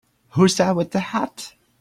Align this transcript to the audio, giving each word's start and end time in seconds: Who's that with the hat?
Who's 0.31 0.55
that 0.57 0.75
with 0.75 0.93
the 0.93 0.99
hat? 0.99 1.53